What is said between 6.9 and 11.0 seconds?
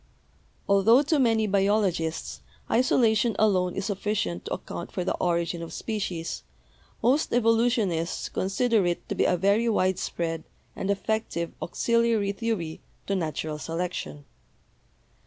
most evolutionists con sider it to be a very widespread and